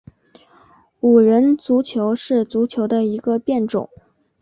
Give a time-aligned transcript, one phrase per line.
[1.01, 3.87] 五人足球是足球的一个变种。